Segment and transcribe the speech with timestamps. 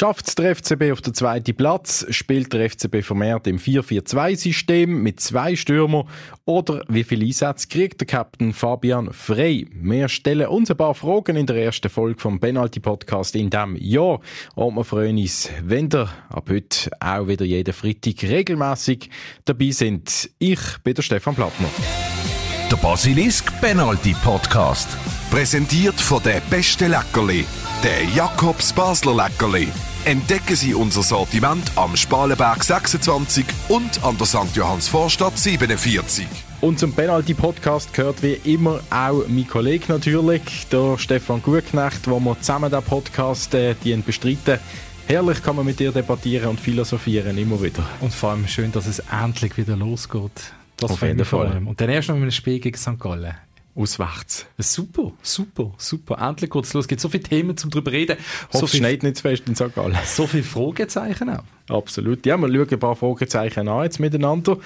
[0.00, 2.06] Schafft der FCB auf den zweiten Platz?
[2.08, 6.06] Spielt der FCB vermehrt im 4-4-2-System mit zwei Stürmer?
[6.46, 9.68] Oder wie viele Einsätze kriegt der Captain Fabian Frey?
[9.74, 13.76] Wir stellen uns ein paar Fragen in der ersten Folge vom Penalty Podcast in diesem
[13.76, 14.20] Jahr.
[14.54, 19.10] Und wir freuen uns, wenn ihr ab heute auch wieder jeden Freitag regelmäßig
[19.44, 20.30] dabei sind.
[20.38, 21.68] Ich bin der Stefan Plattner.
[22.70, 24.88] Der Basilisk Penalty Podcast.
[25.30, 27.44] Präsentiert von der beste Leckerli,
[27.84, 29.68] der Jakobs Basler Leckerli.
[30.06, 34.56] Entdecken Sie unser Sortiment am Spalenberg 26 und an der St.
[34.56, 36.26] Johanns Vorstadt 47.
[36.62, 42.34] Und zum Penalty-Podcast gehört wie immer auch mein Kollege natürlich, der Stefan Gutknecht, wo wir
[42.40, 43.74] zusammen den Podcast äh,
[44.06, 44.58] bestreiten.
[45.06, 47.86] Herrlich kann man mit dir debattieren und philosophieren, immer wieder.
[48.00, 50.54] Und vor allem schön, dass es endlich wieder losgeht.
[50.78, 51.60] Das Auf jeden Fall.
[51.62, 52.98] Und dann erst noch mit einem Spiel gegen St.
[52.98, 53.34] Gallen.
[53.80, 54.46] Auswärts.
[54.58, 56.18] Super, super, super.
[56.20, 56.84] Endlich es los.
[56.84, 58.16] Es gibt so viele Themen, um darüber zu reden.
[58.52, 59.74] Hoffe, so es schneit nicht zu fest in St.
[59.74, 59.96] Gallen.
[60.04, 61.44] So viele Fragezeichen auch.
[61.74, 62.26] Absolut.
[62.26, 64.58] Ja, wir schauen ein paar Fragezeichen an jetzt miteinander.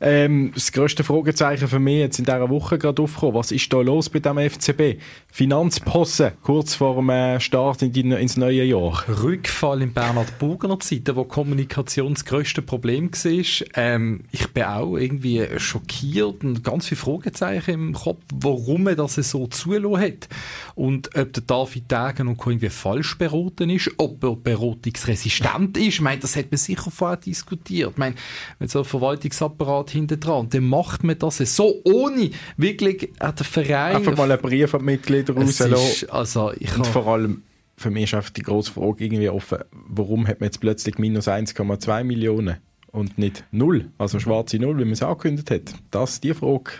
[0.00, 3.36] Ähm, das grösste Fragezeichen für mich jetzt in dieser Woche gerade aufgekommen.
[3.36, 5.00] Was ist da los bei dem FCB?
[5.30, 9.04] Finanzposse kurz vor dem äh, Start in die, ins neue Jahr.
[9.08, 13.66] Rückfall in Bernhard Bugner Zeiten, wo Kommunikation das grösste Problem war.
[13.74, 19.14] Ähm, ich bin auch irgendwie schockiert und ganz viele Fragezeichen im Kopf, warum er das
[19.14, 20.28] so zulassen hat.
[20.74, 25.86] Und ob der David Degen und irgendwie falsch beraten ist, ob er beratungsresistent ist.
[25.86, 27.92] Ich meine, das hat man sicher vorher diskutiert.
[27.92, 28.16] Ich meine,
[28.58, 30.48] wenn so ein Verwaltungsapparat steht hinten dran.
[30.50, 33.96] Dann macht man das so ohne wirklich an den Verein.
[33.96, 36.10] Einfach mal einen Brief an die Mitglieder rauslassen.
[36.10, 37.42] Also ich Und vor allem,
[37.76, 41.28] für mich ist einfach die grosse Frage irgendwie offen, warum hat man jetzt plötzlich minus
[41.28, 42.56] 1,2 Millionen
[42.92, 45.74] und nicht null, also schwarze Null, wie man es angekündigt hat?
[45.90, 46.70] Das, die Frage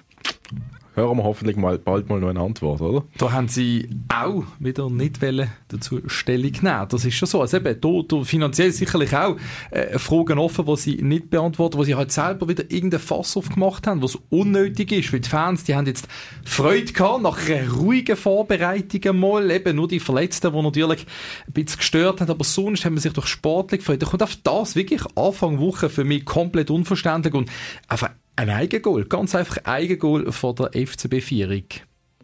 [0.95, 3.05] hören wir hoffentlich mal, bald mal noch eine Antwort, oder?
[3.19, 5.19] Da haben sie auch wieder nicht
[5.69, 6.87] dazu Stellung nehmen.
[6.89, 7.41] Das ist schon so.
[7.41, 9.37] Also eben, da, da finanziell sicherlich auch
[9.71, 13.87] äh, Fragen offen, die sie nicht beantworten, wo sie halt selber wieder irgendein Fass aufgemacht
[13.87, 16.09] haben, was unnötig ist, weil die Fans, die haben jetzt
[16.45, 21.07] Freude gehabt, nach einer ruhigen Vorbereitung mal, eben nur die Verletzten, die natürlich
[21.47, 24.03] ein bisschen gestört haben, aber sonst haben wir sich doch sportlich gefreut.
[24.03, 27.51] Da kommt auf das wirklich Anfang Woche für mich komplett unverständlich und
[27.89, 31.65] einfach ein Eigengoal, ganz einfach Eigengoal von der FCB-Vierung.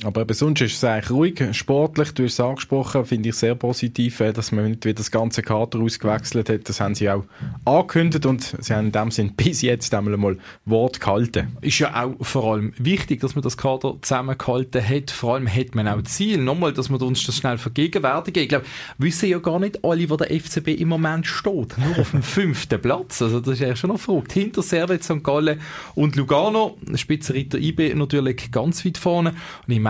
[0.02, 3.54] Aber eben sonst ist es eigentlich ruhig, sportlich, du hast es angesprochen, finde ich sehr
[3.54, 6.68] positiv, äh, dass man nicht wieder das ganze Kader ausgewechselt hat.
[6.68, 7.24] Das haben sie auch
[7.66, 11.56] angekündigt und sie haben in dem Sinn bis jetzt einmal mal Wort gehalten.
[11.60, 15.10] Ist ja auch vor allem wichtig, dass man das Kader zusammengehalten hat.
[15.10, 16.38] Vor allem hat man auch Ziel.
[16.38, 18.42] Nochmal, dass wir uns das schnell vergegenwärtigen.
[18.42, 18.64] Ich glaube,
[18.96, 21.76] wissen ja gar nicht alle, wo der FCB im Moment steht.
[21.76, 23.20] Nur auf dem fünften Platz.
[23.20, 24.32] Also das ist ja schon noch verrückt.
[24.32, 25.22] Hinter Servet, St.
[25.22, 25.60] Gallen
[25.94, 26.78] und Lugano.
[26.94, 29.34] Spitzenreiter IB natürlich ganz weit vorne.
[29.66, 29.89] Und ich meine,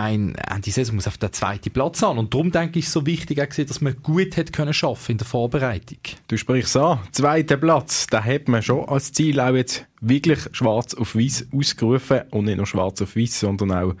[0.65, 2.17] die Saison muss auf den zweiten Platz an.
[2.17, 5.27] Und darum denke ich, so wichtig auch dass man gut hat können schaffen in der
[5.27, 5.99] Vorbereitung.
[6.27, 10.93] Du sprichst an, zweiter Platz, da hat man schon als Ziel auch jetzt wirklich schwarz
[10.93, 13.93] auf weiß ausgerufen und nicht nur schwarz auf weiß, sondern auch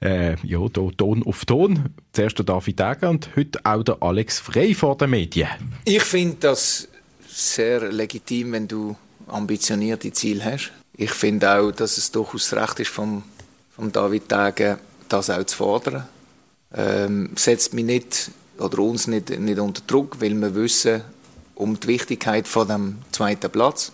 [0.00, 1.90] äh, ja, da, Ton auf Ton.
[2.12, 5.48] Zuerst der David Degen und heute auch der Alex Frey vor den Medien.
[5.84, 6.88] Ich finde das
[7.26, 8.96] sehr legitim, wenn du
[9.26, 10.72] ambitionierte Ziele hast.
[10.96, 13.22] Ich finde auch, dass es durchaus recht ist vom,
[13.70, 16.06] vom David Degen, das auch zu fordern.
[16.74, 21.02] Ähm, setzt mich nicht oder uns nicht, nicht unter Druck, weil wir wissen
[21.54, 23.92] um die Wichtigkeit von dem zweiten Platz.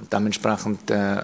[0.00, 1.22] Und dementsprechend äh,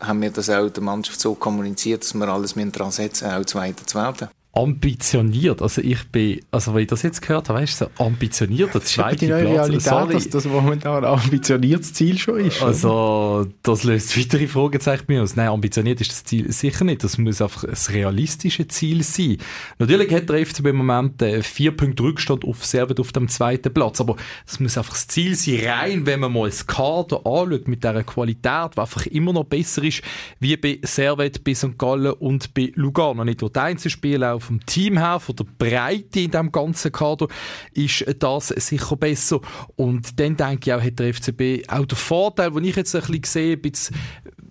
[0.00, 3.86] haben wir das auch der Mannschaft so kommuniziert, dass wir alles daran setzen, auch Zweiter
[3.86, 5.60] zu werden ambitioniert.
[5.60, 8.82] Also ich bin, also wenn ich das jetzt gehört habe, weißt du, so ambitioniert, der
[8.82, 9.54] zweite die neue Platz.
[9.54, 10.14] Realität, Sorry.
[10.14, 12.62] dass das momentan ein ambitioniertes Ziel schon ist.
[12.62, 15.36] Also das löst weitere Fragezeichen mir aus.
[15.36, 17.04] Nein, ambitioniert ist das Ziel sicher nicht.
[17.04, 19.36] Das muss einfach ein realistisches Ziel sein.
[19.78, 23.72] Natürlich hat der FCB im Moment äh, vier Punkte Rückstand auf Servet auf dem zweiten
[23.72, 27.68] Platz, aber das muss einfach das Ziel sein, rein, wenn man mal das Kader anschaut
[27.68, 30.02] mit dieser Qualität, die einfach immer noch besser ist,
[30.40, 31.76] wie bei Servet, bei St.
[31.76, 33.22] Gallen und bei Lugano.
[33.22, 37.28] Nicht nur die Einzelspiele, auch vom Team her, von der Breite in diesem ganzen Kader,
[37.72, 39.40] ist das sicher besser.
[39.76, 43.00] Und dann denke ich auch, hat der FCB auch den Vorteil, den ich jetzt ein
[43.02, 43.96] bisschen sehe, ein bisschen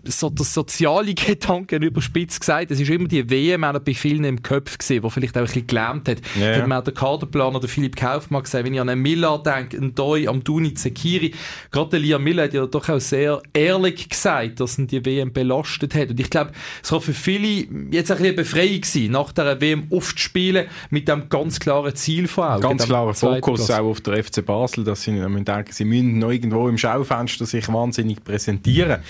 [0.08, 4.78] so der soziale Gedanke überspitzt gesagt, es ist immer die WM bei vielen im Köpf
[4.78, 6.18] gesehen, wo vielleicht auch ein bisschen gelähmt hat.
[6.40, 6.56] Ja.
[6.56, 9.96] Hat mir der Kaderplaner, der Philipp Kaufmann gesagt, wenn ich an einen Miller denke, einen
[9.96, 11.34] Doi, am Duni Zekiri,
[11.72, 15.34] gerade der Liam Miller hat ja doch auch sehr ehrlich gesagt, dass ihn die WM
[15.34, 16.10] belastet hat.
[16.10, 16.52] Und ich glaube,
[16.84, 21.08] es war für viele jetzt ein bisschen eine Befreiung gewesen, nach der WM aufzuspielen, mit
[21.08, 22.62] dem ganz klaren Ziel vor Augen.
[22.62, 26.68] Ganz klarer Fokus auch auf der FC Basel, dass sie denken, sie müssen noch irgendwo
[26.68, 29.02] im Schaufenster sich wahnsinnig präsentieren.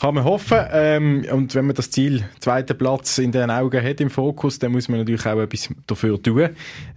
[0.00, 0.58] Kann man hoffen.
[0.72, 4.72] Ähm, und wenn man das Ziel, zweiten Platz in den Augen hat im Fokus, dann
[4.72, 6.48] muss man natürlich auch etwas dafür tun.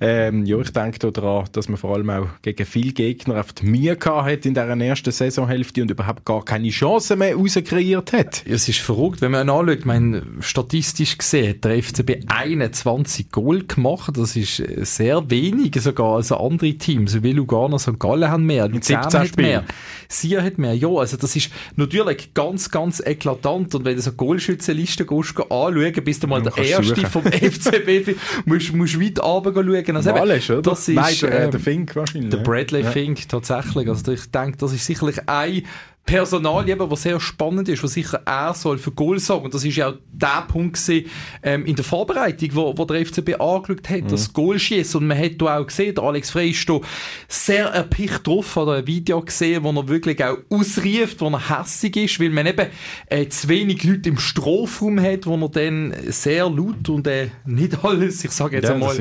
[0.01, 3.67] Ähm, ja, ich denke daran, dass man vor allem auch gegen viele Gegner auf die
[3.67, 8.43] Mühe gehabt hat in dieser ersten Saisonhälfte und überhaupt gar keine Chancen mehr rauskreiert hat.
[8.47, 14.17] Es ist verrückt, wenn man anschaut, mein statistisch gesehen, hat der FCB 21 Goal gemacht.
[14.17, 17.21] Das ist sehr wenig sogar als andere Teams.
[17.21, 17.99] Wie Lugano, St.
[17.99, 19.63] Gallen haben mehr, Luzern hat mehr,
[20.09, 20.73] Sia hat mehr.
[20.73, 23.75] Ja, also das ist natürlich ganz, ganz ganz eklatant.
[23.75, 27.05] Und wenn du so Goalschützenliste gehst, anschauen, bist du mal der Erste suchen.
[27.05, 29.95] vom FCB, musst, musst weit runter schauen.
[29.95, 30.61] Also eben, Alles, oder?
[30.61, 32.29] Das ist, Nein, der, ähm, der Fink wahrscheinlich.
[32.29, 32.91] Der Bradley ja.
[32.91, 33.87] Fink, tatsächlich.
[33.89, 35.63] Also ich denke, das ist sicherlich ein
[36.07, 39.45] Personal, eben, was sehr spannend ist, was sicher er soll für Goal sorgen.
[39.45, 41.09] Und das ist ja auch der Punkt gewesen,
[41.43, 44.07] ähm, in der Vorbereitung, wo, wo der FCB angeschaut hat, mhm.
[44.07, 45.01] das Goal schießen.
[45.01, 46.79] Und man hat da auch gesehen, der Alex Frey ist da
[47.27, 51.97] sehr erpicht drauf, hat ein Video gesehen, wo er wirklich auch ausrieft, wo er hässig
[51.97, 52.67] ist, weil man eben
[53.07, 57.83] äh, zu wenig Leute im Strafraum hat, wo er dann sehr laut und äh, nicht
[57.83, 58.95] alles, ich sage jetzt ja, einmal,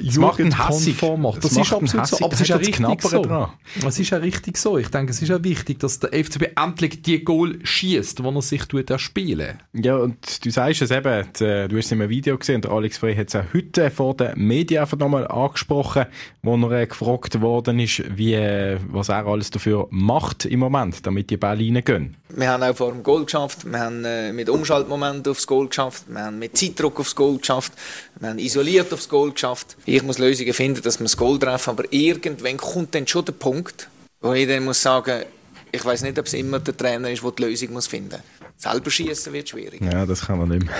[0.00, 1.00] das macht ihn hassig.
[1.18, 1.44] macht.
[1.44, 2.24] Das, das ist absolut so.
[2.24, 3.22] Aber es ist ja richtig so.
[3.22, 3.50] Dran.
[3.86, 4.78] Es ist ja richtig so.
[4.78, 8.42] Ich denke, es ist ja wichtig, dass der FCB endlich die Goal schießt, wo er
[8.42, 12.60] sich erspielen Ja, und du sagst es eben, du hast es in einem Video gesehen,
[12.60, 16.06] der Alex Frey hat es auch heute vor den Medien einfach nochmal angesprochen,
[16.42, 21.06] wo er äh, gefragt worden ist, wie, äh, was er alles dafür macht im Moment,
[21.06, 22.16] damit die Bälle reingehen.
[22.30, 26.04] Wir haben auch vor dem Goal geschafft, wir haben äh, mit Umschaltmoment aufs Goal geschafft,
[26.08, 27.72] wir haben mit Zeitdruck aufs Goal geschafft,
[28.18, 29.76] wir haben isoliert aufs Goal geschafft.
[29.84, 33.32] Ich muss Lösungen finden, dass wir das Goal treffen, aber irgendwann kommt dann schon der
[33.32, 33.88] Punkt,
[34.20, 35.24] wo ich dann muss sagen,
[35.72, 38.20] ich weiß nicht, ob es immer der Trainer ist, der die Lösung finden muss.
[38.56, 39.80] Selber schießen wird schwierig.
[39.80, 40.74] Ja, das kann man nicht mehr.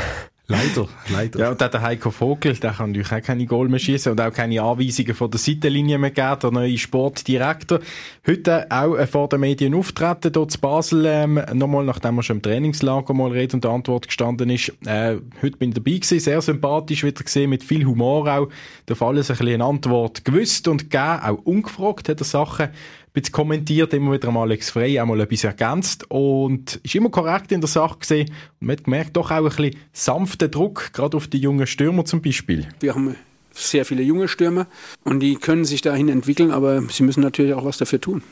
[0.49, 1.39] Leider, leider.
[1.39, 4.33] Ja, und der Heiko Vogel, der kann natürlich auch keine Goal mehr schießen und auch
[4.33, 7.79] keine Anweisungen von der Seitenlinie mehr geben, der neue Sportdirektor.
[8.27, 12.43] Heute auch vor den Medien auftreten, dort zu Basel, ähm, nochmal, nachdem er schon im
[12.43, 14.73] Trainingslager mal Rede und Antwort gestanden ist.
[14.85, 18.49] Äh, heute bin ich dabei gewesen, sehr sympathisch wieder gesehen, mit viel Humor auch,
[18.91, 22.69] auf alles ein bisschen eine Antwort gewusst und gegeben, auch ungefragt hat er Sachen
[23.12, 27.61] bisschen kommentiert, immer wieder mal Alex Frey, einmal etwas ergänzt und ist immer korrekt in
[27.61, 28.31] der Sache gesehen
[28.61, 32.05] und man hat gemerkt, doch auch ein bisschen sanften Druck, gerade auf die jungen Stürmer
[32.05, 32.69] zum Beispiel.
[32.81, 33.17] Wir haben
[33.53, 34.67] sehr viele junge Stürmer
[35.05, 38.23] und die können sich dahin entwickeln, aber sie müssen natürlich auch was dafür tun.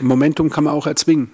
[0.00, 1.30] Momentum kann man auch erzwingen.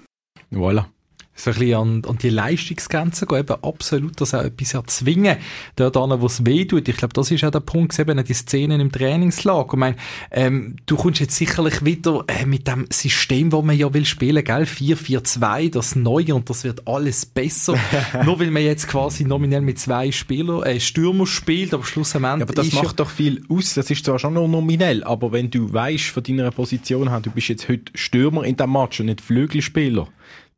[0.52, 0.87] Voilà
[1.36, 5.36] so ein bisschen an, an die Leistungsgrenzen gehen, eben absolut das auch etwas erzwingen,
[5.76, 6.88] dort an, wo es weh tut.
[6.88, 9.74] Ich glaube, das ist auch der Punkt, eben die Szenen im Trainingslager.
[9.74, 9.96] Ich meine,
[10.30, 14.42] ähm, du kommst jetzt sicherlich wieder äh, mit dem System, wo man ja will spielen,
[14.42, 14.64] gell?
[14.64, 17.78] 4-4-2, das Neue und das wird alles besser.
[18.24, 22.32] Nur weil man jetzt quasi nominell mit zwei Spielern, äh, Stürmer spielt, aber schlussendlich ja,
[22.32, 23.74] aber das macht ja doch viel aus.
[23.74, 27.30] Das ist zwar schon nur nominell, aber wenn du weißt von deiner Position her, du
[27.30, 30.08] bist jetzt heute Stürmer in dem Match und nicht Flügelspieler,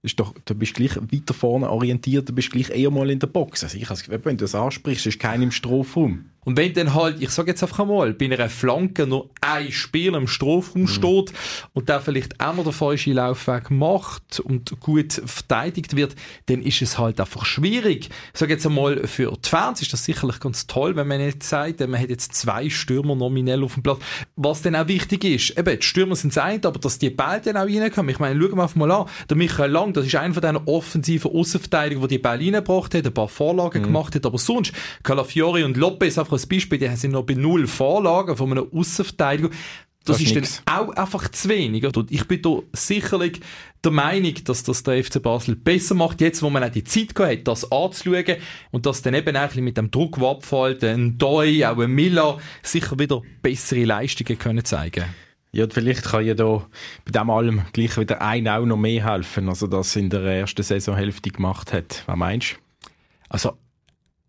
[0.02, 3.26] ist doch, du bist gleich weiter vorne orientiert, du bist gleich eher mal in der
[3.26, 3.64] Box.
[3.64, 6.26] Also ich, wenn du das ansprichst, ist keiner im Strafraum.
[6.48, 10.16] Und wenn dann halt, ich sage jetzt einfach mal, bei einer Flanke nur ein Spieler
[10.16, 10.88] im Strafraum mhm.
[10.88, 11.32] steht
[11.74, 16.16] und der vielleicht auch noch den falschen Laufweg macht und gut verteidigt wird,
[16.46, 18.08] dann ist es halt einfach schwierig.
[18.32, 21.46] Ich sage jetzt einmal, für die Fans ist das sicherlich ganz toll, wenn man jetzt
[21.46, 23.98] sagt, man hat jetzt zwei Stürmer nominell auf dem Platz.
[24.36, 27.42] Was dann auch wichtig ist, eben, die Stürmer sind das eine, aber dass die Bälle
[27.44, 28.08] dann auch reinkommen.
[28.08, 31.30] Ich meine, schauen wir mal an, der Michael Lang, das ist einer von diesen offensiven
[31.30, 33.84] Außenverteidigern, die die Bälle reingebracht hat, ein paar Vorlagen mhm.
[33.84, 34.72] gemacht hat, aber sonst,
[35.02, 39.50] Calafiori und Lopez einfach als Beispiel, die sind noch bei null Vorlagen von einer Aussenverteidigung.
[40.04, 40.62] Das, das ist nix.
[40.64, 41.84] dann auch einfach zu wenig.
[41.84, 43.40] Und ich bin da sicherlich
[43.84, 47.18] der Meinung, dass das der FC Basel besser macht, jetzt wo man auch die Zeit
[47.18, 48.36] hat, das anzuschauen
[48.70, 52.38] und dass dann eben auch mit dem Druck, der abfällt, ein Doi, auch ein Miller,
[52.62, 55.04] sicher wieder bessere Leistungen können zeigen
[55.50, 56.66] ja, vielleicht kann ja da
[57.06, 60.62] bei dem allem gleich wieder ein auch noch mehr helfen, also das in der ersten
[60.62, 62.02] Saisonhälfte gemacht hat.
[62.04, 62.90] Was meinst du?
[63.30, 63.56] Also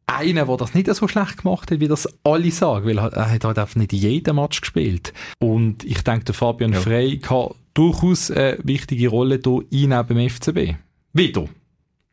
[0.09, 3.43] einer, der das nicht so schlecht gemacht hat, wie das alle sagen, weil er hat
[3.43, 5.13] halt einfach nicht jeden Match gespielt.
[5.39, 6.79] Und ich denke, der Fabian ja.
[6.79, 10.75] Frey kann durchaus eine wichtige Rolle hier einnehmen beim FCB.
[11.13, 11.47] Wieder.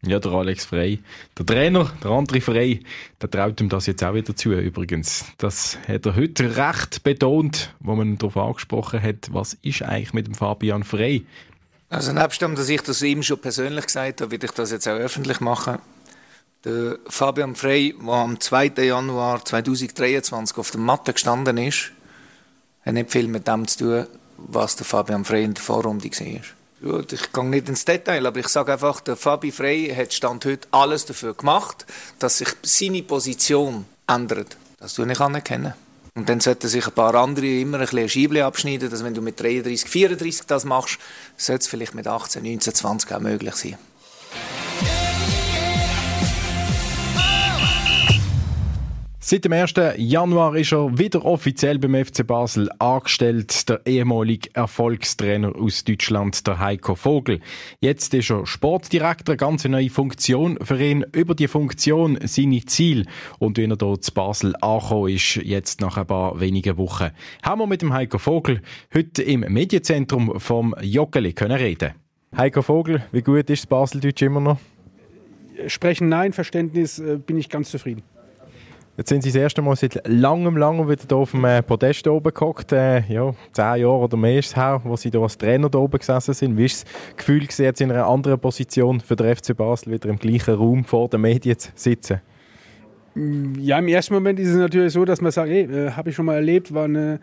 [0.03, 1.01] Ja, der Alex Frey.
[1.37, 2.81] Der Trainer, der andere Frey,
[3.21, 5.25] der traut ihm das jetzt auch wieder zu, übrigens.
[5.39, 10.27] Das hat er heute recht betont, wo man darauf angesprochen hat, was ist eigentlich mit
[10.27, 11.27] dem Fabian Frey?
[11.89, 14.87] Also nebst dem, dass ich das ihm schon persönlich gesagt habe, würde ich das jetzt
[14.87, 15.79] auch öffentlich machen.
[16.67, 18.73] Der Fabian Frey, der am 2.
[18.79, 21.93] Januar 2023 auf der Matte gestanden ist,
[22.85, 24.07] hat nicht viel mit dem zu tun,
[24.37, 27.05] was der Fabian Frey in der Vorrunde war.
[27.13, 30.67] Ich gehe nicht ins Detail, aber ich sage einfach, der Fabi Frey hat Stand heute
[30.73, 31.87] alles dafür gemacht,
[32.19, 34.57] dass sich seine Position ändert.
[34.81, 35.75] Das tue ich anerkennen.
[36.17, 39.23] Und dann sollten sich ein paar andere immer ein bisschen Schiebli abschneiden, dass wenn du
[39.23, 40.99] mit 33, 34 das machst,
[41.37, 43.79] sollte es vielleicht mit 18, 19, 20 auch möglich sein.
[49.29, 49.75] Seit dem 1.
[49.97, 56.61] Januar ist er wieder offiziell beim FC Basel angestellt, der ehemalige Erfolgstrainer aus Deutschland, der
[56.61, 57.41] Heiko Vogel.
[57.81, 61.05] Jetzt ist er Sportdirektor, eine ganz neue Funktion für ihn.
[61.11, 63.07] Über die Funktion seine Ziele
[63.41, 67.11] und wie er dort zu Basel angekommen ist, jetzt nach ein paar wenigen Wochen.
[67.43, 68.63] Haben wir mit dem Heiko Vogel
[68.95, 71.95] heute im Medienzentrum vom Joggeli können reden.
[72.37, 74.59] Heiko Vogel, wie gut ist das Baseldeutsch immer noch?
[75.67, 78.05] Sprechen Nein, Verständnis, äh, bin ich ganz zufrieden.
[78.99, 82.09] Jetzt sind Sie das erste Mal seit langem, langem wieder hier auf dem äh, Podest
[82.09, 82.73] oben gehockt.
[82.73, 85.79] Äh, ja, zehn Jahre oder mehr ist es her, wo Sie hier als Trainer da
[85.79, 86.57] oben gesessen sind.
[86.57, 90.19] Wie ist das Gefühl, jetzt in einer anderen Position für den FC Basel wieder im
[90.19, 92.23] gleichen Raum vor den Medien zu sitzen?
[93.59, 96.17] Ja, im ersten Moment ist es natürlich so, dass man sagt, hey, äh, habe ich
[96.17, 97.21] schon mal erlebt, war eine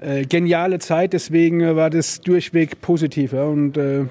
[0.00, 3.32] äh, geniale Zeit, deswegen äh, war das durchweg positiv.
[3.32, 3.42] Ja.
[3.42, 4.04] Und äh,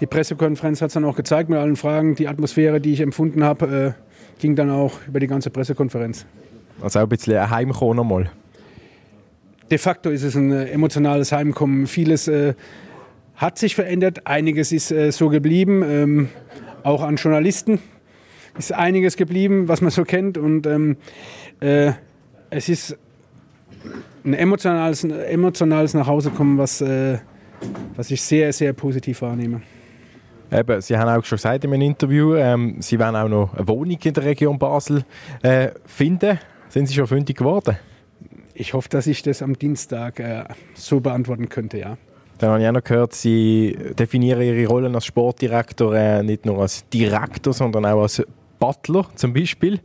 [0.00, 2.14] die Pressekonferenz hat es dann auch gezeigt mit allen Fragen.
[2.14, 3.94] Die Atmosphäre, die ich empfunden habe,
[4.38, 6.26] ging dann auch über die ganze Pressekonferenz.
[6.80, 8.30] Also auch ein bisschen ein Heimkommen nochmal?
[9.70, 11.86] De facto ist es ein äh, emotionales Heimkommen.
[11.86, 12.54] Vieles äh,
[13.36, 15.82] hat sich verändert, einiges ist äh, so geblieben.
[15.82, 16.28] Ähm,
[16.82, 17.80] auch an Journalisten
[18.58, 20.38] ist einiges geblieben, was man so kennt.
[20.38, 20.96] Und ähm,
[21.60, 21.92] äh,
[22.50, 22.96] es ist
[24.24, 27.18] ein emotionales, emotionales Nachhausekommen, was, äh,
[27.94, 29.62] was ich sehr, sehr positiv wahrnehme.
[30.50, 33.68] Eben, Sie haben auch schon gesagt in einem Interview, ähm, Sie werden auch noch eine
[33.68, 35.04] Wohnung in der Region Basel
[35.42, 36.38] äh, finden.
[36.70, 37.76] Sind Sie schon fündig geworden?
[38.54, 41.98] Ich hoffe, dass ich das am Dienstag äh, so beantworten könnte, ja.
[42.38, 46.60] Dann habe ich auch noch gehört, Sie definieren Ihre Rolle als Sportdirektor äh, nicht nur
[46.60, 48.22] als Direktor, sondern auch als
[48.58, 49.80] Butler zum Beispiel.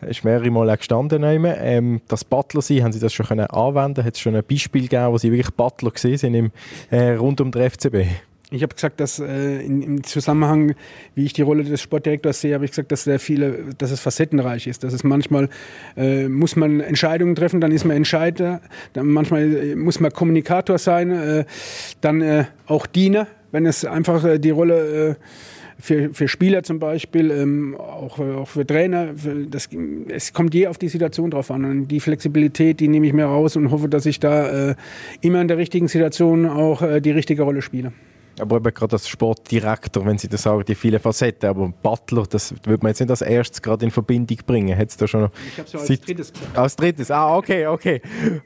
[0.00, 1.24] Das ist mehrere Mal gestanden.
[1.24, 4.04] Ähm, das Butler sein, haben Sie das schon können anwenden?
[4.04, 6.52] Hat es schon ein Beispiel gegeben, wo Sie wirklich Butler gesehen sind im,
[6.90, 8.06] äh, rund um den FCB?
[8.50, 10.74] Ich habe gesagt, dass äh, in, im Zusammenhang,
[11.14, 14.00] wie ich die Rolle des Sportdirektors sehe, habe ich gesagt, dass sehr viele, dass es
[14.00, 14.84] facettenreich ist.
[14.84, 15.48] Dass es manchmal
[15.96, 18.60] äh, muss man Entscheidungen treffen, dann ist man Entscheider,
[18.92, 21.44] dann manchmal äh, muss man Kommunikator sein, äh,
[22.00, 25.16] dann äh, auch Diener, wenn es einfach äh, die Rolle
[25.78, 29.14] für, für Spieler zum Beispiel, ähm, auch, auch für Trainer.
[29.16, 29.68] Für das,
[30.08, 31.64] es kommt je auf die Situation drauf an.
[31.64, 34.74] Und die Flexibilität, die nehme ich mir raus und hoffe, dass ich da äh,
[35.20, 37.92] immer in der richtigen Situation auch äh, die richtige Rolle spiele.
[38.40, 42.52] Aber eben gerade als Sportdirektor, wenn Sie das sagen, die vielen Facetten, aber Butler, das
[42.64, 44.76] würde man jetzt nicht als erstes gerade in Verbindung bringen.
[44.76, 46.58] Hat's da schon ich habe es ja als drittes gesagt.
[46.58, 48.00] Als drittes, ah, okay, okay.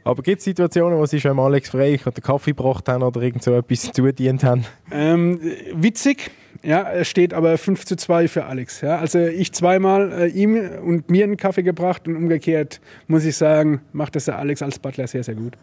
[0.04, 3.20] Aber gibt es Situationen, wo Sie schon mal Alex Frey den Kaffee gebracht haben oder
[3.22, 4.64] irgend so etwas zudient haben?
[4.90, 5.40] Ähm,
[5.74, 6.30] witzig,
[6.62, 8.80] ja, es steht aber 5 zu 2 für Alex.
[8.80, 8.98] Ja.
[8.98, 13.80] Also ich zweimal äh, ihm und mir einen Kaffee gebracht und umgekehrt muss ich sagen,
[13.92, 15.56] macht das der Alex als Butler sehr, sehr gut.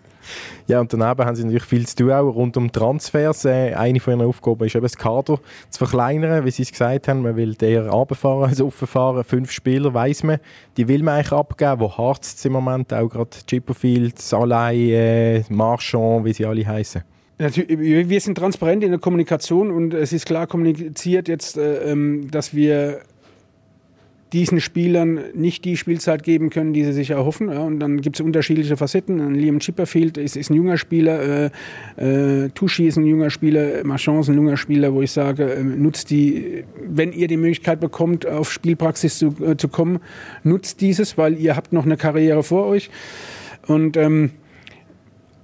[0.68, 3.46] Ja, und daneben haben sie natürlich viel zu tun, auch rund um Transfers.
[3.46, 5.40] Äh, eine von ihren Aufgaben ist eben das Kader
[5.70, 7.22] zu verkleinern, wie sie es gesagt haben.
[7.22, 9.24] Man will eher runterfahren als rauffahren.
[9.24, 10.40] Fünf Spieler, weiss man,
[10.78, 11.80] die will man eigentlich abgeben.
[11.80, 17.04] Wo hart im Moment auch gerade Chipperfield, Salai, äh, Marchand, wie sie alle heißen.
[17.38, 22.56] Wir sind transparent in der Kommunikation und es ist klar kommuniziert jetzt, äh, ähm, dass
[22.56, 23.02] wir
[24.34, 27.50] diesen Spielern nicht die Spielzeit geben können, die sie sich erhoffen.
[27.50, 29.34] und dann gibt es unterschiedliche Facetten.
[29.34, 31.52] Liam Chipperfield ist, ist ein junger Spieler,
[31.98, 35.54] äh, äh, Tushi ist ein junger Spieler, Marchand ist ein junger Spieler, wo ich sage,
[35.54, 40.00] äh, nutzt die, wenn ihr die Möglichkeit bekommt, auf Spielpraxis zu, äh, zu kommen,
[40.44, 42.90] nutzt dieses, weil ihr habt noch eine Karriere vor euch.
[43.68, 44.32] Und ähm,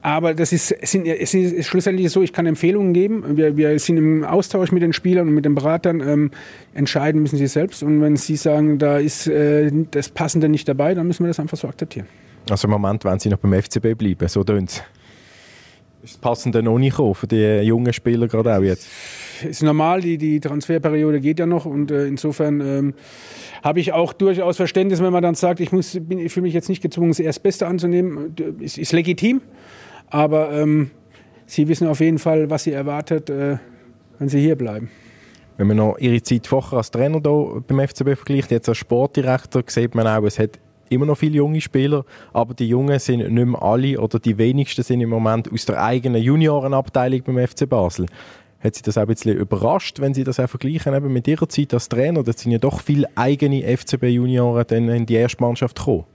[0.02, 3.38] aber das ist, sind, es ist schlussendlich so, ich kann Empfehlungen geben.
[3.38, 6.02] Wir, wir sind im Austausch mit den Spielern und mit den Beratern.
[6.02, 6.32] Ähm,
[6.74, 7.84] entscheiden müssen sie selbst.
[7.84, 11.40] Und wenn sie sagen, da ist äh, das Passende nicht dabei, dann müssen wir das
[11.40, 12.08] einfach so akzeptieren.
[12.50, 14.84] Also im Moment wollen sie noch beim FCB bleiben, so tun Ist
[16.02, 18.88] das Passende noch nicht gekommen für die jungen Spieler gerade auch jetzt?
[19.44, 22.94] Ist normal, die, die Transferperiode geht ja noch und äh, insofern ähm,
[23.64, 26.54] habe ich auch durchaus Verständnis, wenn man dann sagt, ich, muss, bin, ich fühle mich
[26.56, 28.36] jetzt nicht gezwungen, das Erstbeste anzunehmen.
[28.60, 29.42] Ist, ist legitim.
[30.12, 30.92] Aber ähm,
[31.48, 33.58] Sie wissen auf jeden Fall, was Sie erwartet, äh,
[34.20, 34.90] wenn Sie hier bleiben.
[35.58, 39.64] Wenn man noch Ihre Zeit vorher als Trainer hier beim FCB vergleicht, jetzt als Sportdirektor,
[39.68, 42.04] sieht man auch, es hat immer noch viele junge Spieler,
[42.34, 45.82] aber die Jungen sind nicht mehr alle oder die wenigsten sind im Moment aus der
[45.82, 48.06] eigenen Juniorenabteilung beim FC Basel.
[48.60, 51.48] Hat Sie das auch ein bisschen überrascht, wenn Sie das auch vergleichen eben mit Ihrer
[51.50, 52.24] Zeit als Trainer?
[52.24, 56.06] Da sind ja doch viele eigene FCB-Junioren in die erste Mannschaft gekommen.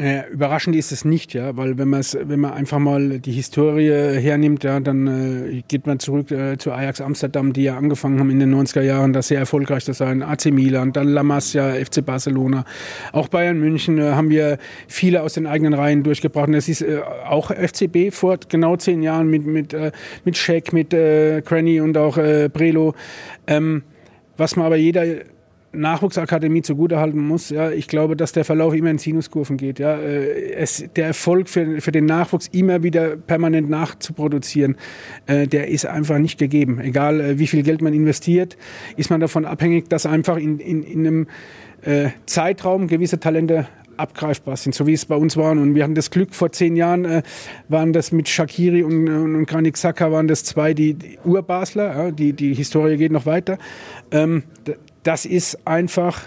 [0.00, 3.90] Äh, überraschend ist es nicht, ja, weil wenn man wenn man einfach mal die Historie
[4.20, 8.30] hernimmt, ja, dann äh, geht man zurück äh, zu Ajax Amsterdam, die ja angefangen haben
[8.30, 12.06] in den 90er Jahren, da sehr erfolgreich zu sein, AC Milan, dann La Masia, FC
[12.06, 12.64] Barcelona,
[13.12, 16.46] auch Bayern München äh, haben wir viele aus den eigenen Reihen durchgebracht.
[16.46, 19.90] Und das ist äh, auch FCB vor genau zehn Jahren mit mit äh,
[20.24, 22.94] mit Scheck, mit äh, Cranny und auch äh, Brelo.
[23.48, 23.82] Ähm,
[24.36, 25.02] was man aber jeder
[25.72, 29.78] Nachwuchsakademie zugutehalten muss, ja, ich glaube, dass der Verlauf immer in Sinuskurven geht.
[29.78, 29.98] Ja.
[29.98, 34.76] Äh, es, der Erfolg für, für den Nachwuchs immer wieder permanent nachzuproduzieren,
[35.26, 36.80] äh, der ist einfach nicht gegeben.
[36.80, 38.56] Egal äh, wie viel Geld man investiert,
[38.96, 41.26] ist man davon abhängig, dass einfach in, in, in einem
[41.82, 43.66] äh, Zeitraum gewisse Talente
[43.98, 45.58] abgreifbar sind, so wie es bei uns waren.
[45.58, 47.22] Und wir hatten das Glück, vor zehn Jahren äh,
[47.68, 51.96] waren das mit Shakiri und, und, und Granit Xhaka waren das zwei, die, die Urbasler,
[51.96, 53.58] ja, die, die Historie geht noch weiter.
[54.10, 54.44] Ähm,
[55.08, 56.20] das ist einfach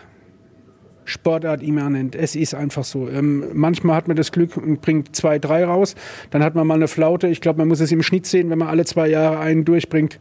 [1.06, 2.16] Sportart immanent.
[2.16, 3.08] Es ist einfach so.
[3.10, 5.94] Ähm, manchmal hat man das Glück und bringt zwei, drei raus.
[6.32, 7.28] Dann hat man mal eine Flaute.
[7.28, 8.50] Ich glaube, man muss es im Schnitt sehen.
[8.50, 10.20] Wenn man alle zwei Jahre einen durchbringt,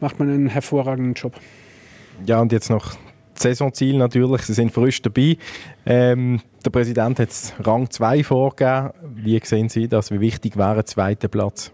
[0.00, 1.32] macht man einen hervorragenden Job.
[2.26, 2.94] Ja, und jetzt noch
[3.36, 4.42] Saisonziel natürlich.
[4.42, 5.38] Sie sind frisch dabei.
[5.86, 7.30] Ähm, der Präsident hat
[7.60, 8.90] Rang 2 vorgegeben.
[9.14, 10.10] Wie sehen Sie das?
[10.10, 11.72] Wie wichtig wäre ein zweiter Platz?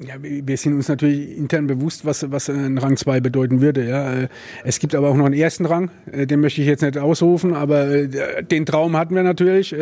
[0.00, 3.88] Ja, wir sind uns natürlich intern bewusst, was, was ein Rang 2 bedeuten würde.
[3.88, 4.12] Ja.
[4.12, 4.28] Äh,
[4.64, 7.54] es gibt aber auch noch einen ersten Rang, äh, den möchte ich jetzt nicht ausrufen,
[7.54, 9.74] aber äh, den Traum hatten wir natürlich.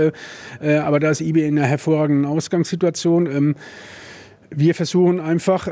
[0.61, 3.27] Aber da ist IB in einer hervorragenden Ausgangssituation.
[3.27, 3.55] Ähm,
[4.51, 5.69] wir versuchen einfach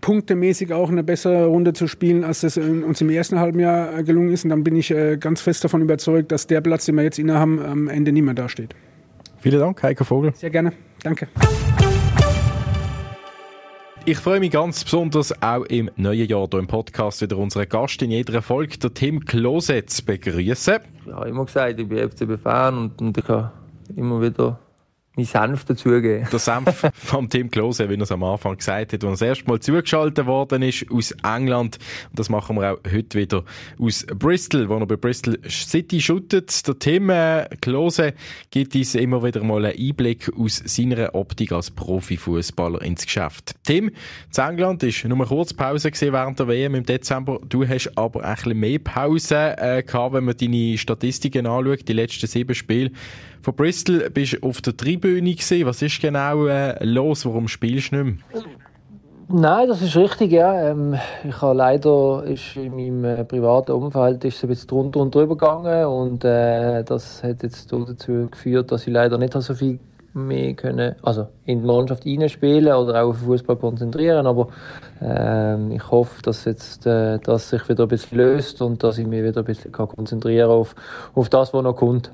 [0.00, 4.30] punktemäßig auch eine bessere Runde zu spielen, als es uns im ersten halben Jahr gelungen
[4.30, 4.44] ist.
[4.44, 7.60] Und dann bin ich ganz fest davon überzeugt, dass der Platz, den wir jetzt innehaben,
[7.60, 8.74] am Ende mehr dasteht.
[9.38, 10.32] Vielen Dank, Heiko Vogel.
[10.34, 10.72] Sehr gerne.
[11.02, 11.28] Danke.
[14.06, 18.00] Ich freue mich ganz besonders auch im neuen Jahr hier im Podcast wieder unseren Gast
[18.00, 20.78] in jeder Folge, der Tim Klose, zu begrüßen.
[21.04, 23.52] Ich habe immer gesagt, ich bin FCB-Fan und, und ich habe
[23.94, 24.58] immer wieder
[25.16, 26.26] mein Senf dazugeben.
[26.30, 29.22] Der Senf von Tim Klose, wie er es am Anfang gesagt hat, als er das
[29.22, 31.78] erste Mal zugeschaltet worden ist aus England.
[32.10, 33.44] Und das machen wir auch heute wieder
[33.78, 36.66] aus Bristol, wo er bei Bristol City shootet.
[36.66, 38.14] Der Tim äh, Klose
[38.50, 43.54] gibt uns immer wieder mal einen Einblick aus seiner Optik als Profifußballer ins Geschäft.
[43.64, 43.90] Tim,
[44.30, 47.40] zu England ist nur eine kurze Pause während der WM im Dezember.
[47.48, 51.92] Du hast aber ein bisschen mehr Pause äh, gehabt, wenn man deine Statistiken anschaut, die
[51.94, 52.92] letzten sieben Spiele.
[53.42, 55.66] Von Bristol bist du auf der Tribüne gewesen.
[55.66, 57.24] Was ist genau äh, los?
[57.24, 58.44] Warum spielst du nicht mehr?
[59.32, 60.70] Nein, das ist richtig, ja.
[60.70, 65.00] Ähm, ich habe leider, ist in meinem äh, privaten Umfeld ist es ein bisschen drunter
[65.00, 69.54] und drüber gegangen und äh, das hat jetzt dazu geführt, dass ich leider nicht so
[69.54, 69.78] viel
[70.14, 74.48] mehr können, also in die Mannschaft hineinspielen oder auch auf den Fußball konzentrieren, aber
[75.00, 79.06] äh, ich hoffe, dass jetzt äh, das sich wieder ein bisschen löst und dass ich
[79.06, 80.74] mich wieder ein bisschen konzentrieren kann auf,
[81.14, 82.10] auf das, was noch kommt.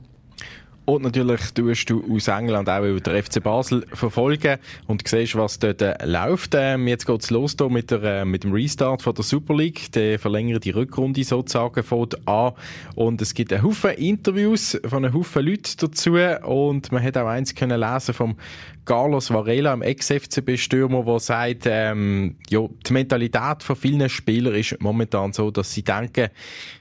[0.87, 5.59] Und natürlich tust du aus England auch über den FC Basel verfolgen und siehst, was
[5.59, 6.55] dort äh, läuft.
[6.55, 9.91] Ähm, jetzt geht's los hier mit, der, äh, mit dem Restart von der Super League.
[9.93, 12.53] Der verlängert die Rückrunde sozusagen von an.
[12.95, 16.13] Und es gibt einen Haufen Interviews von einem Haufen Leuten dazu.
[16.13, 18.37] Und man hat auch eins können lesen vom
[18.85, 25.33] Carlos Varela, einem Ex-FCB-Stürmer, der sagt, ähm, ja, die Mentalität von vielen Spielern ist momentan
[25.33, 26.29] so, dass sie denken,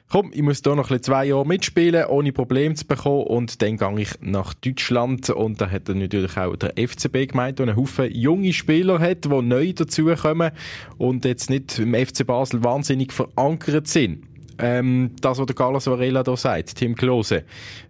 [0.09, 3.77] komm, ich muss hier noch ein zwei Jahre mitspielen, ohne Probleme zu bekommen und dann
[3.77, 7.77] gehe ich nach Deutschland und da hat er natürlich auch der FCB gemeint, der einen
[7.77, 10.51] Haufen junge Spieler hat, die neu dazukommen
[10.97, 14.23] und jetzt nicht im FC Basel wahnsinnig verankert sind.
[14.57, 17.43] Ähm, das, was der Carlos Varela hier sagt, Tim Klose.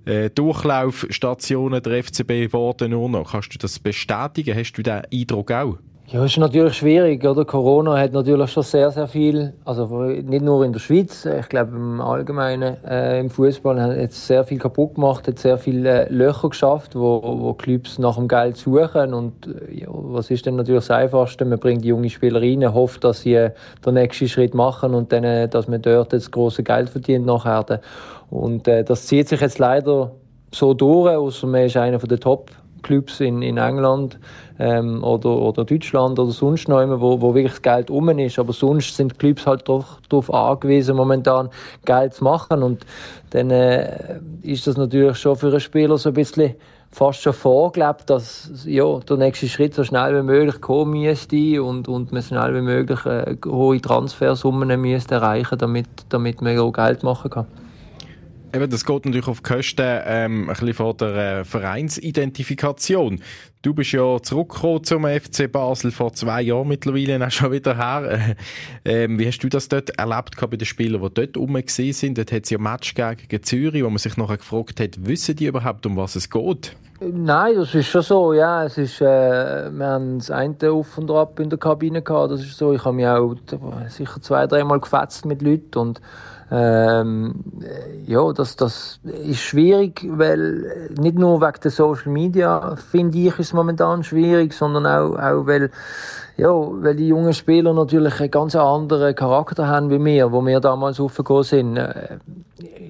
[0.06, 3.32] Äh, Durchlaufstationen der FCB wurden nur noch.
[3.32, 4.58] Kannst du das bestätigen?
[4.58, 5.78] Hast du diesen Eindruck auch?
[6.08, 7.46] Ja, ist natürlich schwierig, oder?
[7.46, 11.76] Corona hat natürlich schon sehr, sehr viel, also nicht nur in der Schweiz, ich glaube
[11.76, 16.14] im Allgemeinen äh, im Fußball hat es sehr viel kaputt gemacht, hat sehr viele äh,
[16.14, 20.58] Löcher geschafft, wo, wo Clubs nach dem Geld suchen und äh, ja, was ist denn
[20.58, 21.44] natürlich das Einfachste?
[21.44, 23.52] Man bringt junge Spieler rein, hofft, dass sie äh,
[23.84, 27.82] den nächsten Schritt machen und dann, äh, dass man dort das große Geld verdient nachher.
[28.30, 30.12] Und äh, das zieht sich jetzt leider
[30.54, 32.52] so durch, außer man ist einer von den Top
[32.86, 34.20] Clubs in, in England
[34.60, 38.40] ähm, oder, oder Deutschland oder sonst noch immer, wo, wo wirklich das Geld um ist.
[38.40, 41.50] Aber sonst sind Clubs halt doch darauf angewiesen, momentan
[41.84, 42.64] Geld zu machen.
[42.64, 42.86] Und
[43.32, 46.56] dann äh, ist das natürlich schon für einen Spieler so ein bisschen
[46.92, 51.90] fast schon vorgelebt, dass ja, der nächste Schritt so schnell wie möglich kommen müsste und,
[51.90, 57.04] und man schnell wie möglich äh, hohe Transfersummen müsste erreichen, damit, damit man auch Geld
[57.04, 57.48] machen kann.
[58.56, 63.20] Eben, das geht natürlich auf Kosten ähm, ein bisschen von der äh, Vereinsidentifikation.
[63.62, 68.38] Du bist ja zurückgekommen zum FC Basel vor zwei Jahren mittlerweile, auch schon wieder her.
[68.86, 72.18] Ähm, wie hast du das dort erlebt bei den Spielern, die dort rum sind?
[72.18, 75.48] Dort hat es ja Match gegen Zürich, wo man sich nachher gefragt hat, wissen die
[75.48, 76.78] überhaupt, um was es geht?
[77.02, 78.64] Nein, das ist schon so, ja.
[78.64, 82.42] Es ist, äh, wir haben das eine auf und ab in der Kabine gehabt, das
[82.42, 82.72] ist so.
[82.72, 83.36] Ich habe mich auch
[83.90, 86.02] sicher zwei, dreimal gefetzt mit Leuten und
[86.52, 87.44] ähm,
[88.06, 93.52] ja, das, das ist schwierig, weil nicht nur wegen der Social Media finde ich es
[93.54, 95.72] momentan schwierig, sondern auch, auch weil,
[96.38, 100.60] ja, weil die jungen Spieler natürlich einen ganz anderen Charakter haben wie wir, wo wir
[100.60, 101.78] damals aufgegangen sind.
[101.78, 102.18] Äh,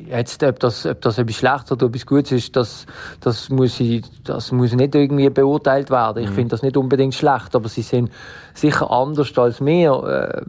[0.07, 2.85] Jetzt, ob das, ob das etwas Schlechtes oder etwas Gutes ist, das,
[3.21, 6.23] das muss ich, das muss nicht irgendwie beurteilt werden.
[6.23, 6.35] Ich mhm.
[6.35, 8.11] finde das nicht unbedingt schlecht, aber sie sind
[8.53, 9.91] sicher anders als mir.
[10.03, 10.41] Äh,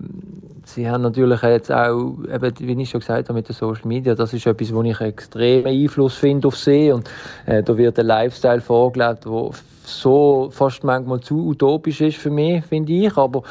[0.66, 4.14] sie haben natürlich jetzt auch, eben, wie ich schon gesagt habe, mit den Social Media,
[4.14, 7.08] das ist etwas, wo ich extremen Einfluss finde auf sie und
[7.46, 9.52] äh, da wird ein Lifestyle vorgelebt, wo
[9.84, 13.16] so fast manchmal zu utopisch ist für mich, finde ich.
[13.16, 13.42] Aber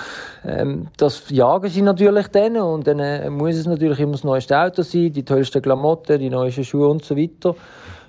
[0.45, 4.57] ähm, das jagen sie natürlich dann und dann äh, muss es natürlich immer das neueste
[4.57, 7.55] Auto sein, die tollsten Klamotten, die neuesten Schuhe und so weiter.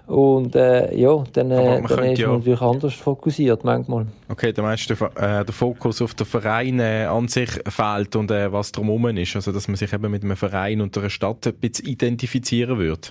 [0.07, 4.07] Und äh, ja, dann, äh, dann ist ja man natürlich anders fokussiert manchmal.
[4.29, 8.53] Okay, der meinst äh, der Fokus auf den Verein äh, an sich fehlt und äh,
[8.53, 9.35] was drumherum ist.
[9.35, 13.09] Also, dass man sich eben mit einem Verein und einer Stadt ein bisschen identifizieren würde.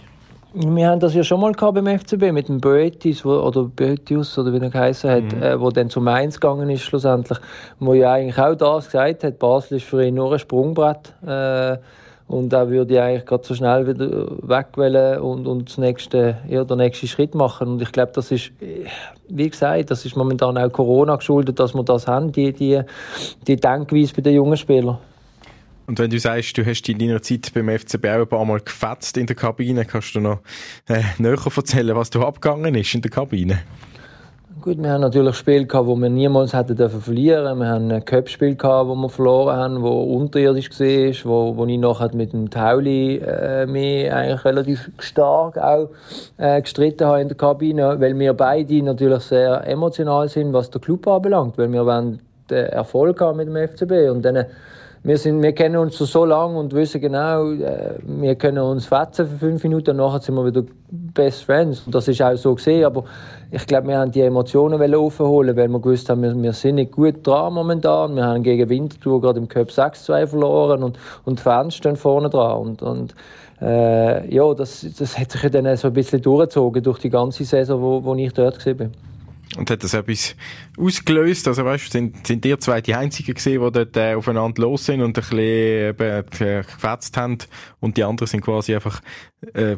[0.58, 4.53] Wir haben das ja schon mal gehabt beim FCB mit dem Boetis oder Boetius oder
[4.53, 5.43] wie er geheißen hat, mhm.
[5.43, 7.39] äh, wo dann zum Mainz gegangen ist schlussendlich,
[7.79, 11.75] wo ja eigentlich auch das gesagt hat, Basel ist für ihn nur ein Sprungbrett äh,
[12.27, 16.63] und da würde ich eigentlich gerade so schnell wieder wegwählen und, und das nächste, ja,
[16.63, 18.51] den nächsten Schritt machen und ich glaube, das ist,
[19.29, 22.81] wie gesagt, das ist momentan auch Corona geschuldet, dass wir das haben, die, die,
[23.47, 24.97] die Denkweise bei den jungen Spielern.
[25.88, 28.59] Und wenn du sagst, du hast in deiner Zeit beim FCB auch ein paar Mal
[28.59, 30.39] gefetzt in der Kabine, kannst du noch
[30.88, 33.59] äh, näher erzählen, was da abgegangen ist in der Kabine?
[34.61, 37.59] Gut, wir haben natürlich Spiele gehabt, wo wir niemals hätten dürfen verlieren.
[37.59, 41.77] Wir haben ein Cup-Spiel gehabt, wo wir verloren haben, wo unterirdisch war, wo, wo ich
[41.77, 45.89] nachher mit dem Tauli äh, mich eigentlich relativ stark auch
[46.37, 50.79] äh, gestritten habe in der Kabine, weil wir beide natürlich sehr emotional sind, was der
[50.79, 54.45] Club anbelangt, weil wir wollen Erfolg haben mit dem FCB und dann
[55.05, 59.27] wir, sind, wir kennen uns so lange und wissen genau, äh, wir können uns fetzen
[59.27, 61.83] für fünf Minuten, und nachher sind wir wieder Best Friends.
[61.85, 63.03] Und das ist auch so gesehen, aber
[63.51, 66.91] ich glaube, wir haben die Emotionen aufholen, weil wir gewusst haben, wir, wir sind nicht
[66.91, 68.15] gut dran momentan.
[68.15, 72.29] Wir haben gegen Winterthur gerade im Cup 6-2 verloren und, und die Fans stehen vorne
[72.31, 72.57] dran.
[72.57, 73.15] Und, und
[73.61, 77.79] äh, ja, das, das hat sich dann so ein bisschen durchgezogen durch die ganze Saison,
[77.79, 78.87] wo, wo ich dort war.
[79.58, 80.36] Und hat das etwas
[80.77, 81.47] ausgelöst?
[81.47, 85.01] Also weißt, sind, sind ihr zwei die Einzigen gesehen, die dort äh, aufeinander los sind
[85.01, 87.38] und ein bisschen äh, gefetzt haben
[87.79, 89.01] und die anderen sind quasi einfach
[89.53, 89.77] äh,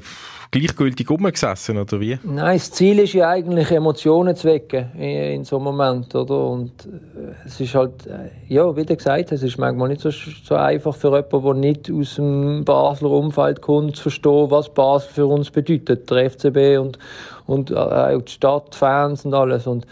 [0.52, 2.18] gleichgültig rumgesessen, oder wie?
[2.24, 6.48] Nein, das Ziel ist ja eigentlich, Emotionen zu wecken in, in so einem Moment, oder?
[6.48, 10.02] Und äh, es ist halt, äh, ja, wie du gesagt hast, es ist manchmal nicht
[10.02, 14.74] so, so einfach für jemanden, der nicht aus dem Basler Umfeld kommt, zu verstehen, was
[14.74, 16.98] Basel für uns bedeutet, der FCB und,
[17.48, 19.66] und äh, auch die Stadt, Fans und alles.
[19.66, 19.88] Und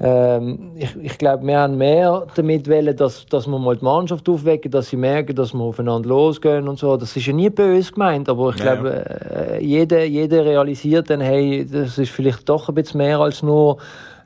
[0.00, 4.28] ähm, ich, ich glaube, wir haben mehr damit wollen, dass, dass wir mal die Mannschaft
[4.28, 6.96] aufwecken, dass sie merken, dass wir aufeinander losgehen und so.
[6.96, 11.66] Das ist ja nie böse gemeint, aber ich glaube, äh, jeder, jeder realisiert dann, hey,
[11.70, 13.78] das ist vielleicht doch ein bisschen mehr als nur,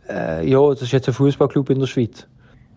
[0.09, 2.27] äh, ja, das ist jetzt ein Fußballclub in der Schweiz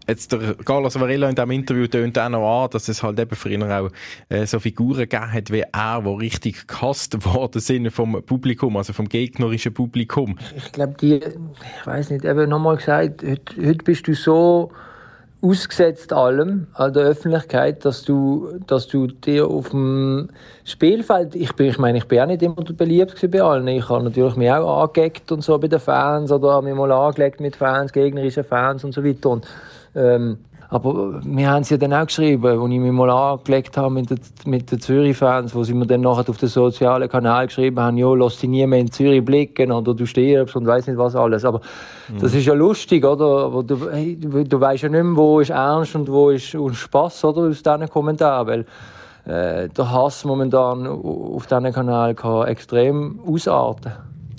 [0.07, 3.35] jetzt der Carlos Varela in diesem Interview tönt auch noch an, dass es halt eben
[3.51, 3.89] ihn auch
[4.29, 8.93] äh, so Figuren gegeben hat wie er, die richtig gehasst worden sind vom Publikum, also
[8.93, 10.37] vom gegnerischen Publikum.
[10.55, 14.71] Ich glaube, die, ich weiß nicht, eben nochmal gesagt, heute, heute bist du so
[15.43, 20.29] ausgesetzt allem, an der Öffentlichkeit, dass du, dass du dir auf dem
[20.63, 23.67] Spielfeld, ich bin, ich meine, ich bin auch nicht immer beliebt bei allen.
[23.67, 26.91] Ich habe natürlich mich auch angelegt und so bei den Fans oder habe mich mal
[26.93, 29.31] angelegt mit Fans, gegnerischen Fans und so weiter.
[29.31, 29.45] Und
[29.95, 30.37] ähm,
[30.73, 34.09] aber wir haben es ja dann auch geschrieben, als ich mich mal angelegt habe mit
[34.09, 37.95] den, mit den Zürich-Fans, wo sie mir dann nachher auf den sozialen Kanal geschrieben haben,
[37.97, 41.15] ja, lass dich nie mehr in Zürich blicken oder du stirbst und weiß nicht was
[41.15, 41.45] alles.
[41.45, 41.61] Aber
[42.09, 42.17] mhm.
[42.19, 43.45] das ist ja lustig, oder?
[43.45, 46.73] Aber du, hey, du weißt ja nicht mehr, wo ist Ernst und wo ist und
[46.73, 47.49] Spaß, oder?
[47.49, 48.65] Aus diesen Kommentaren, weil
[49.25, 53.91] äh, der Hass momentan auf diesem Kanal kann extrem ausarten.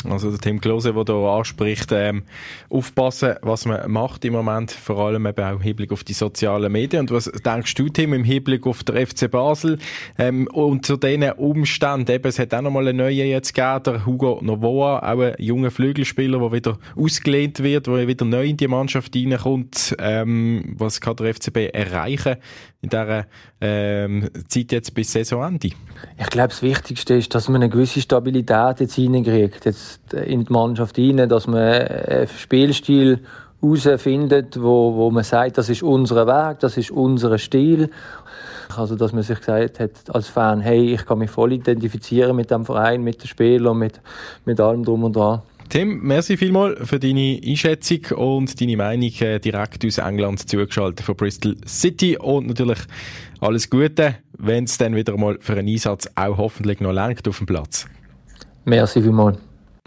[0.09, 2.25] Also der Tim Klose, der hier anspricht, ähm,
[2.69, 6.71] aufpassen, was man macht im Moment, vor allem eben auch im Hinblick auf die sozialen
[6.71, 7.01] Medien.
[7.03, 9.79] Und was denkst du, Tim, im Hinblick auf den FC Basel
[10.19, 12.11] ähm, und zu diesen Umständen?
[12.11, 15.35] Eben, es hat auch noch mal einen neuen jetzt gegeben, der Hugo Novoa, auch ein
[15.39, 19.95] junger Flügelspieler, der wieder ausgelehnt wird, der wieder neu in die Mannschaft reinkommt.
[19.99, 22.37] Ähm, was kann der FCB erreichen
[22.83, 23.27] in dieser
[23.61, 25.71] ähm, Zeit jetzt bis Saisonende?
[26.19, 30.53] Ich glaube, das Wichtigste ist, dass man eine gewisse Stabilität jetzt reinkriegt, jetzt in die
[30.53, 33.21] Mannschaft rein, dass man einen Spielstil
[33.61, 37.91] herausfindet, wo, wo man sagt, das ist unser Weg, das ist unser Stil.
[38.77, 42.51] Also, dass man sich gesagt hat als Fan, hey, ich kann mich voll identifizieren mit
[42.51, 44.01] dem Verein, mit den Spielern, mit,
[44.45, 45.43] mit allem drum und dran.
[45.69, 51.17] Tim, merci vielmals für deine Einschätzung und deine Meinung äh, direkt aus England zugeschaltet von
[51.17, 52.79] Bristol City und natürlich
[53.41, 57.39] alles Gute, wenn es dann wieder mal für einen Einsatz auch hoffentlich noch lenkt auf
[57.39, 57.87] dem Platz.
[58.65, 59.39] Merci vielmals.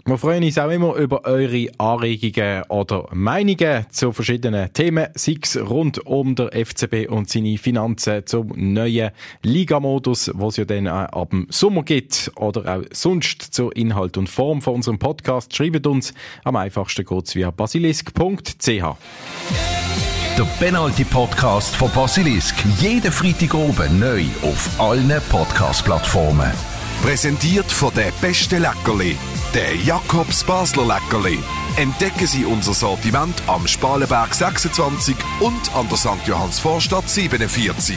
[0.08, 5.58] Wir freuen uns auch immer über eure Anregungen oder Meinungen zu verschiedenen Themen, sei es
[5.60, 9.10] rund um der FCB und seine Finanzen zum neuen
[9.42, 14.62] Ligamodus, was ja dann ab dem Sommer gibt, oder auch sonst zu Inhalt und Form
[14.62, 15.54] von unserem Podcast.
[15.54, 18.64] Schreibt uns, am einfachsten geht's via basilisk.ch.
[18.66, 22.56] Der Penalty Podcast von Basilisk.
[22.80, 26.77] Jeden Freitag oben neu auf allen Podcast-Plattformen.
[27.02, 29.16] Präsentiert von der beste Leckerli,
[29.54, 31.38] der Jakobs Basler Leckerli.
[31.76, 36.26] Entdecken Sie unser Sortiment am Spalenberg 26 und an der St.
[36.26, 37.96] Johanns Vorstadt 47.